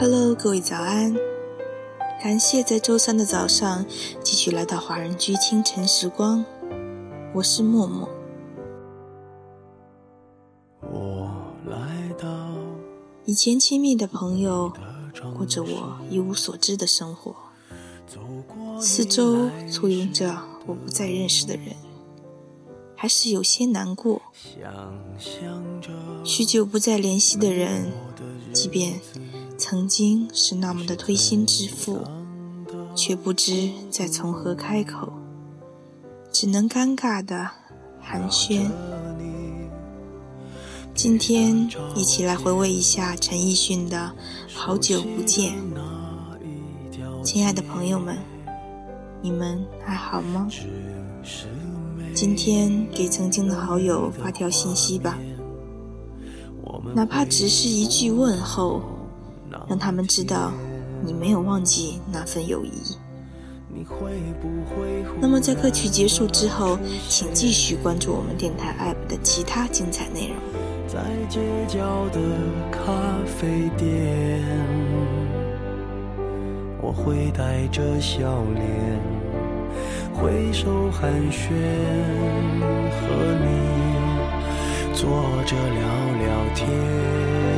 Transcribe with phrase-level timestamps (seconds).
[0.00, 1.12] Hello，各位早安！
[2.22, 3.84] 感谢在周三的早上
[4.22, 6.44] 继续来到华人居清晨时光，
[7.34, 8.08] 我是默默。
[10.82, 11.28] 我
[11.66, 12.54] 来到
[13.24, 14.72] 以前亲密的朋友，
[15.36, 17.34] 过着我一无所知的生活，
[18.80, 20.32] 四周簇拥着
[20.66, 21.74] 我不再认识的人。
[23.00, 24.22] 还是有些难过。
[26.24, 27.92] 许久不再联系的人，
[28.52, 29.00] 即便
[29.58, 31.98] 曾经是那么的推心置腹，
[32.94, 35.12] 却不知再从何开口，
[36.30, 37.50] 只能尴尬的
[38.00, 38.70] 寒暄。
[40.94, 44.12] 今天一起来回味一下陈奕迅的
[44.56, 45.54] 《好久不见》。
[47.24, 48.16] 亲爱的朋友们，
[49.20, 50.48] 你们还好吗？
[52.14, 55.18] 今天给曾经的好友发条信息吧，
[56.94, 58.80] 哪怕只是一句问候，
[59.68, 60.52] 让他们知道
[61.04, 62.72] 你没有忘记那份友谊。
[65.20, 70.36] 那么在歌曲结束之后，请继续关注我们电台 APP 的其他精彩内容。
[70.88, 72.18] 在街角的
[72.72, 72.92] 咖
[73.26, 74.42] 啡店，
[76.80, 78.98] 我会带着笑脸。
[80.14, 81.52] 挥手寒暄，
[82.90, 83.06] 和
[83.44, 83.46] 你
[84.94, 85.06] 坐
[85.44, 85.80] 着聊
[86.18, 87.57] 聊天。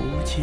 [0.00, 0.40] 不见。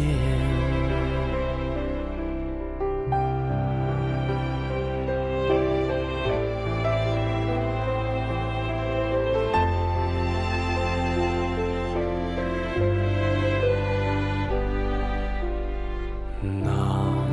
[16.40, 16.72] 拿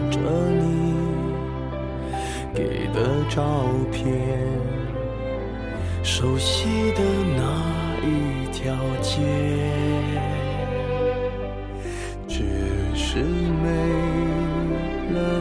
[0.10, 0.20] 着
[0.60, 0.94] 你
[2.54, 4.42] 给的照片
[6.04, 7.02] 熟悉的
[7.38, 7.65] 那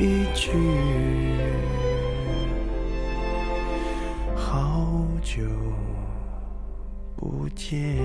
[0.00, 0.52] 一句
[4.36, 5.42] 好久
[7.16, 7.98] 不见。